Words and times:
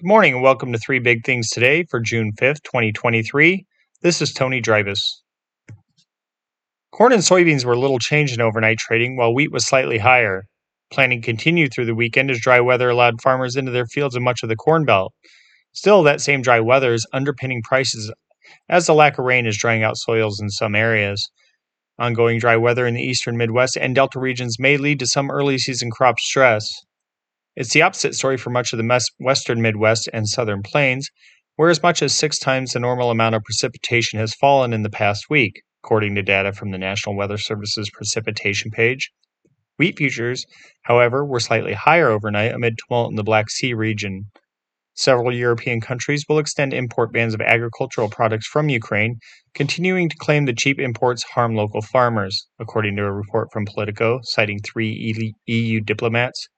Good 0.00 0.06
morning 0.06 0.32
and 0.32 0.42
welcome 0.42 0.72
to 0.72 0.78
Three 0.78 0.98
Big 0.98 1.26
Things 1.26 1.50
Today 1.50 1.84
for 1.90 2.00
June 2.00 2.32
5th, 2.40 2.62
2023. 2.62 3.66
This 4.00 4.22
is 4.22 4.32
Tony 4.32 4.62
Dreibus. 4.62 4.96
Corn 6.90 7.12
and 7.12 7.20
soybeans 7.20 7.66
were 7.66 7.76
little 7.76 7.98
changed 7.98 8.32
in 8.32 8.40
overnight 8.40 8.78
trading, 8.78 9.18
while 9.18 9.34
wheat 9.34 9.52
was 9.52 9.66
slightly 9.66 9.98
higher. 9.98 10.44
Planting 10.90 11.20
continued 11.20 11.74
through 11.74 11.84
the 11.84 11.94
weekend 11.94 12.30
as 12.30 12.40
dry 12.40 12.60
weather 12.60 12.88
allowed 12.88 13.20
farmers 13.20 13.56
into 13.56 13.72
their 13.72 13.84
fields 13.84 14.16
in 14.16 14.22
much 14.22 14.42
of 14.42 14.48
the 14.48 14.56
Corn 14.56 14.86
Belt. 14.86 15.12
Still, 15.72 16.02
that 16.04 16.22
same 16.22 16.40
dry 16.40 16.60
weather 16.60 16.94
is 16.94 17.06
underpinning 17.12 17.60
prices 17.62 18.10
as 18.70 18.86
the 18.86 18.94
lack 18.94 19.18
of 19.18 19.26
rain 19.26 19.44
is 19.44 19.58
drying 19.58 19.82
out 19.82 19.98
soils 19.98 20.40
in 20.40 20.48
some 20.48 20.74
areas. 20.74 21.30
Ongoing 21.98 22.38
dry 22.38 22.56
weather 22.56 22.86
in 22.86 22.94
the 22.94 23.02
eastern 23.02 23.36
Midwest 23.36 23.76
and 23.76 23.94
Delta 23.94 24.18
regions 24.18 24.58
may 24.58 24.78
lead 24.78 24.98
to 25.00 25.06
some 25.06 25.30
early 25.30 25.58
season 25.58 25.90
crop 25.90 26.18
stress. 26.18 26.72
It's 27.56 27.72
the 27.72 27.82
opposite 27.82 28.14
story 28.14 28.36
for 28.36 28.50
much 28.50 28.72
of 28.72 28.78
the 28.78 29.00
western 29.18 29.60
Midwest 29.60 30.08
and 30.12 30.28
southern 30.28 30.62
plains, 30.62 31.08
where 31.56 31.68
as 31.68 31.82
much 31.82 32.00
as 32.00 32.14
six 32.14 32.38
times 32.38 32.72
the 32.72 32.80
normal 32.80 33.10
amount 33.10 33.34
of 33.34 33.42
precipitation 33.42 34.20
has 34.20 34.34
fallen 34.34 34.72
in 34.72 34.82
the 34.82 34.88
past 34.88 35.24
week, 35.28 35.60
according 35.82 36.14
to 36.14 36.22
data 36.22 36.52
from 36.52 36.70
the 36.70 36.78
National 36.78 37.16
Weather 37.16 37.36
Service's 37.36 37.90
precipitation 37.90 38.70
page. 38.70 39.10
Wheat 39.78 39.98
futures, 39.98 40.46
however, 40.82 41.24
were 41.24 41.40
slightly 41.40 41.72
higher 41.72 42.08
overnight 42.08 42.52
amid 42.52 42.78
tumult 42.78 43.10
in 43.10 43.16
the 43.16 43.24
Black 43.24 43.50
Sea 43.50 43.74
region. 43.74 44.26
Several 44.94 45.34
European 45.34 45.80
countries 45.80 46.24
will 46.28 46.38
extend 46.38 46.72
import 46.72 47.12
bans 47.12 47.34
of 47.34 47.40
agricultural 47.40 48.10
products 48.10 48.46
from 48.46 48.68
Ukraine, 48.68 49.18
continuing 49.54 50.08
to 50.08 50.16
claim 50.16 50.44
the 50.44 50.52
cheap 50.52 50.78
imports 50.78 51.24
harm 51.24 51.56
local 51.56 51.82
farmers, 51.82 52.46
according 52.60 52.94
to 52.96 53.02
a 53.02 53.12
report 53.12 53.48
from 53.52 53.64
Politico 53.66 54.20
citing 54.22 54.60
three 54.60 55.34
EU 55.46 55.80
diplomats. 55.80 56.48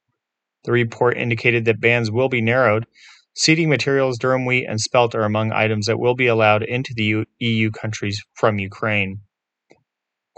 The 0.65 0.73
report 0.73 1.17
indicated 1.17 1.65
that 1.65 1.81
bans 1.81 2.11
will 2.11 2.29
be 2.29 2.41
narrowed. 2.41 2.87
Seeding 3.35 3.69
materials, 3.69 4.19
durum 4.19 4.47
wheat, 4.47 4.67
and 4.69 4.81
spelt 4.81 5.15
are 5.15 5.25
among 5.25 5.53
items 5.53 5.87
that 5.87 5.99
will 5.99 6.15
be 6.15 6.27
allowed 6.27 6.63
into 6.63 6.93
the 6.95 7.25
EU 7.39 7.71
countries 7.71 8.23
from 8.35 8.59
Ukraine. 8.59 9.21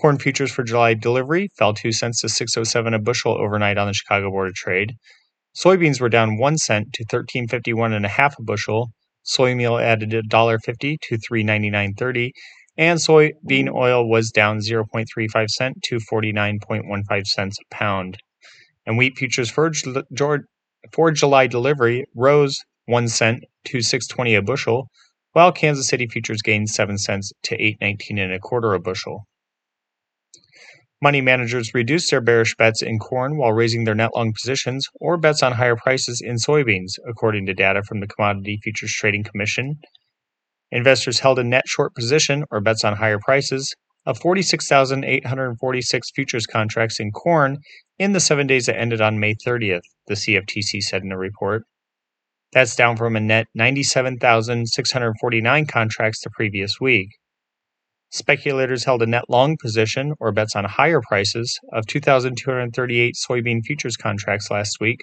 Corn 0.00 0.18
futures 0.18 0.52
for 0.52 0.62
July 0.62 0.94
delivery 0.94 1.48
fell 1.58 1.74
2 1.74 1.92
cents 1.92 2.20
to 2.20 2.28
607 2.28 2.94
a 2.94 2.98
bushel 2.98 3.32
overnight 3.32 3.78
on 3.78 3.86
the 3.86 3.94
Chicago 3.94 4.30
Board 4.30 4.48
of 4.48 4.54
Trade. 4.54 4.94
Soybeans 5.56 6.00
were 6.00 6.08
down 6.08 6.38
1 6.38 6.58
cent 6.58 6.92
to 6.94 7.02
1351 7.02 7.92
and 7.92 8.04
a 8.04 8.08
half 8.08 8.38
a 8.38 8.42
bushel. 8.42 8.92
Soy 9.22 9.54
meal 9.54 9.78
added 9.78 10.10
$1.50 10.10 10.98
to 11.00 11.18
399.30 11.18 12.30
and 12.76 12.98
soybean 12.98 13.72
oil 13.72 14.08
was 14.08 14.30
down 14.30 14.58
0.35 14.58 15.48
cent 15.48 15.82
to 15.84 15.98
49.15 16.12 17.26
cents 17.26 17.58
a 17.60 17.74
pound 17.74 18.18
and 18.86 18.98
wheat 18.98 19.16
futures 19.16 19.50
for, 19.50 19.70
for 20.92 21.10
July 21.10 21.46
delivery 21.46 22.06
rose 22.14 22.60
1 22.86 23.08
cent 23.08 23.44
to 23.64 23.80
620 23.80 24.34
a 24.34 24.42
bushel, 24.42 24.88
while 25.32 25.52
Kansas 25.52 25.88
City 25.88 26.06
futures 26.06 26.42
gained 26.42 26.68
7 26.68 26.98
cents 26.98 27.32
to 27.42 27.54
819 27.54 28.18
and 28.18 28.32
a 28.32 28.38
quarter 28.38 28.74
a 28.74 28.80
bushel. 28.80 29.26
Money 31.02 31.20
managers 31.20 31.74
reduced 31.74 32.10
their 32.10 32.20
bearish 32.20 32.54
bets 32.56 32.80
in 32.82 32.98
corn 32.98 33.36
while 33.36 33.52
raising 33.52 33.84
their 33.84 33.94
net 33.94 34.14
long 34.14 34.32
positions 34.32 34.88
or 35.00 35.18
bets 35.18 35.42
on 35.42 35.52
higher 35.52 35.76
prices 35.76 36.22
in 36.24 36.36
soybeans, 36.36 36.92
according 37.06 37.44
to 37.46 37.52
data 37.52 37.82
from 37.82 38.00
the 38.00 38.06
Commodity 38.06 38.58
Futures 38.62 38.92
Trading 38.92 39.22
Commission. 39.22 39.80
Investors 40.70 41.20
held 41.20 41.38
a 41.38 41.44
net 41.44 41.68
short 41.68 41.94
position 41.94 42.44
or 42.50 42.60
bets 42.60 42.84
on 42.84 42.96
higher 42.96 43.18
prices 43.18 43.74
of 44.06 44.18
46,846 44.18 46.10
futures 46.14 46.46
contracts 46.46 46.98
in 47.00 47.10
corn 47.10 47.58
in 47.98 48.12
the 48.12 48.20
seven 48.20 48.46
days 48.46 48.66
that 48.66 48.78
ended 48.78 49.00
on 49.00 49.20
May 49.20 49.34
30th, 49.34 49.84
the 50.06 50.14
CFTC 50.14 50.82
said 50.82 51.02
in 51.02 51.12
a 51.12 51.18
report. 51.18 51.64
That's 52.52 52.76
down 52.76 52.96
from 52.96 53.16
a 53.16 53.20
net 53.20 53.46
97,649 53.54 55.66
contracts 55.66 56.22
the 56.22 56.30
previous 56.30 56.80
week. 56.80 57.08
Speculators 58.10 58.84
held 58.84 59.02
a 59.02 59.06
net 59.06 59.24
long 59.28 59.56
position, 59.60 60.14
or 60.20 60.30
bets 60.30 60.54
on 60.54 60.64
higher 60.64 61.00
prices, 61.08 61.58
of 61.72 61.86
2,238 61.86 63.16
soybean 63.16 63.64
futures 63.64 63.96
contracts 63.96 64.50
last 64.50 64.76
week, 64.80 65.00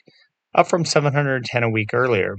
up 0.56 0.68
from 0.68 0.86
710 0.86 1.64
a 1.64 1.70
week 1.70 1.94
earlier. 1.94 2.36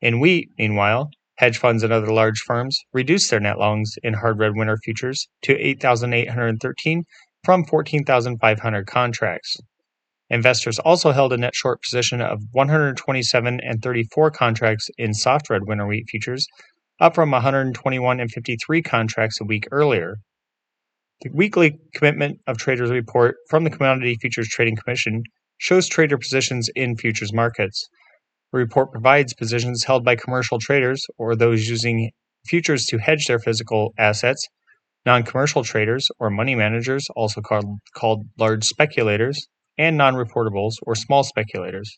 In 0.00 0.20
wheat, 0.20 0.48
meanwhile, 0.58 1.10
Hedge 1.38 1.58
funds 1.58 1.82
and 1.82 1.92
other 1.92 2.10
large 2.10 2.40
firms 2.40 2.80
reduced 2.94 3.30
their 3.30 3.40
net 3.40 3.58
longs 3.58 3.96
in 4.02 4.14
hard 4.14 4.38
red 4.38 4.56
winter 4.56 4.78
futures 4.82 5.28
to 5.42 5.54
8,813 5.54 7.04
from 7.46 7.64
14,500 7.64 8.86
contracts. 8.88 9.56
Investors 10.28 10.80
also 10.80 11.12
held 11.12 11.32
a 11.32 11.36
net 11.36 11.54
short 11.54 11.80
position 11.80 12.20
of 12.20 12.42
127 12.50 13.60
and 13.62 13.80
34 13.80 14.32
contracts 14.32 14.90
in 14.98 15.14
soft 15.14 15.48
red 15.48 15.62
winter 15.64 15.86
wheat 15.86 16.06
futures, 16.10 16.44
up 17.00 17.14
from 17.14 17.30
121 17.30 18.18
and 18.18 18.32
53 18.32 18.82
contracts 18.82 19.40
a 19.40 19.44
week 19.44 19.68
earlier. 19.70 20.16
The 21.20 21.30
weekly 21.32 21.78
commitment 21.94 22.40
of 22.48 22.58
traders 22.58 22.90
report 22.90 23.36
from 23.48 23.62
the 23.62 23.70
Commodity 23.70 24.16
Futures 24.20 24.48
Trading 24.48 24.74
Commission 24.74 25.22
shows 25.58 25.86
trader 25.88 26.18
positions 26.18 26.68
in 26.74 26.96
futures 26.96 27.32
markets. 27.32 27.88
The 28.52 28.58
report 28.58 28.90
provides 28.90 29.34
positions 29.34 29.84
held 29.84 30.04
by 30.04 30.16
commercial 30.16 30.58
traders 30.58 31.00
or 31.16 31.36
those 31.36 31.68
using 31.68 32.10
futures 32.44 32.86
to 32.86 32.98
hedge 32.98 33.26
their 33.26 33.38
physical 33.38 33.94
assets, 33.96 34.48
non 35.06 35.22
commercial 35.22 35.62
traders 35.62 36.08
or 36.18 36.28
money 36.28 36.54
managers, 36.54 37.06
also 37.14 37.40
called, 37.40 38.26
large 38.36 38.64
speculators, 38.64 39.46
and 39.78 39.96
non 39.96 40.14
reportables 40.14 40.74
or 40.82 40.94
small 40.94 41.22
speculators. 41.22 41.96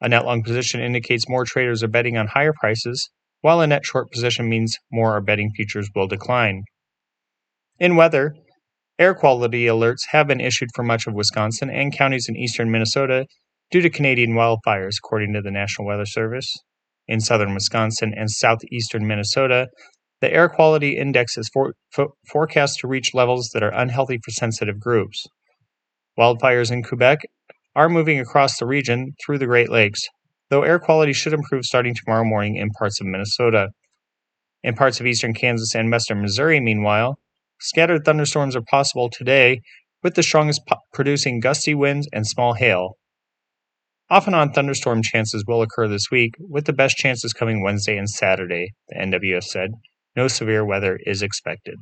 A 0.00 0.08
net 0.08 0.24
long 0.24 0.42
position 0.42 0.80
indicates 0.80 1.28
more 1.28 1.44
traders 1.44 1.82
are 1.84 1.88
betting 1.88 2.16
on 2.16 2.26
higher 2.26 2.54
prices, 2.58 3.10
while 3.42 3.60
a 3.60 3.66
net 3.66 3.84
short 3.84 4.10
position 4.10 4.48
means 4.48 4.76
more 4.90 5.12
are 5.12 5.20
betting 5.20 5.52
futures 5.54 5.88
will 5.94 6.08
decline. 6.08 6.64
In 7.78 7.96
weather, 7.96 8.34
air 8.98 9.14
quality 9.14 9.66
alerts 9.66 10.06
have 10.10 10.26
been 10.26 10.40
issued 10.40 10.70
for 10.74 10.82
much 10.82 11.06
of 11.06 11.14
Wisconsin 11.14 11.70
and 11.70 11.96
counties 11.96 12.28
in 12.28 12.36
eastern 12.36 12.70
Minnesota 12.70 13.26
due 13.70 13.80
to 13.80 13.90
Canadian 13.90 14.32
wildfires, 14.32 14.94
according 14.98 15.32
to 15.34 15.42
the 15.42 15.50
National 15.50 15.86
Weather 15.86 16.06
Service. 16.06 16.52
In 17.08 17.20
southern 17.20 17.52
Wisconsin 17.52 18.14
and 18.16 18.30
southeastern 18.30 19.06
Minnesota, 19.06 19.66
the 20.22 20.32
air 20.32 20.48
quality 20.48 20.96
index 20.96 21.36
is 21.36 21.50
for, 21.52 21.74
for, 21.90 22.10
forecast 22.30 22.78
to 22.78 22.86
reach 22.86 23.12
levels 23.12 23.50
that 23.52 23.62
are 23.62 23.74
unhealthy 23.74 24.20
for 24.24 24.30
sensitive 24.30 24.78
groups. 24.78 25.26
Wildfires 26.16 26.70
in 26.70 26.84
Quebec 26.84 27.22
are 27.74 27.88
moving 27.88 28.20
across 28.20 28.56
the 28.56 28.66
region 28.66 29.14
through 29.22 29.38
the 29.38 29.46
Great 29.46 29.68
Lakes, 29.68 30.00
though 30.48 30.62
air 30.62 30.78
quality 30.78 31.12
should 31.12 31.32
improve 31.32 31.64
starting 31.64 31.94
tomorrow 31.94 32.24
morning 32.24 32.54
in 32.56 32.70
parts 32.70 33.00
of 33.00 33.06
Minnesota. 33.08 33.70
In 34.62 34.76
parts 34.76 35.00
of 35.00 35.06
eastern 35.06 35.34
Kansas 35.34 35.74
and 35.74 35.90
western 35.90 36.22
Missouri, 36.22 36.60
meanwhile, 36.60 37.18
scattered 37.60 38.04
thunderstorms 38.04 38.54
are 38.54 38.62
possible 38.62 39.10
today, 39.10 39.60
with 40.04 40.14
the 40.14 40.22
strongest 40.22 40.60
po- 40.68 40.76
producing 40.92 41.40
gusty 41.40 41.74
winds 41.74 42.08
and 42.12 42.28
small 42.28 42.54
hail. 42.54 42.96
Off 44.08 44.28
and 44.28 44.36
on 44.36 44.52
thunderstorm 44.52 45.02
chances 45.02 45.44
will 45.48 45.62
occur 45.62 45.88
this 45.88 46.12
week, 46.12 46.34
with 46.38 46.66
the 46.66 46.72
best 46.72 46.96
chances 46.96 47.32
coming 47.32 47.60
Wednesday 47.60 47.96
and 47.96 48.08
Saturday, 48.08 48.70
the 48.88 48.94
NWS 48.94 49.44
said. 49.44 49.72
No 50.16 50.28
severe 50.28 50.64
weather 50.64 50.98
is 51.06 51.22
expected. 51.22 51.76